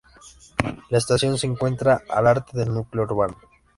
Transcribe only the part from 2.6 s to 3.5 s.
núcleo urbano.